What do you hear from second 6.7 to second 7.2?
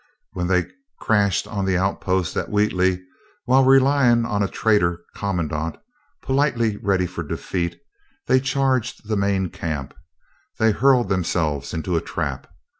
ready